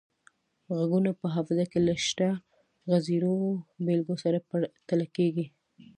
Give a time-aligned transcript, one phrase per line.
[0.77, 2.27] غږونه په حافظه کې له شته
[2.89, 3.33] غږیزو
[3.85, 5.45] بیلګو سره پرتله کیږي